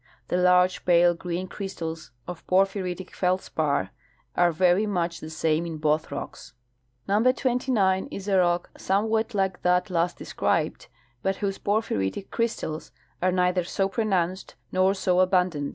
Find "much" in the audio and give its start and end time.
4.87-5.19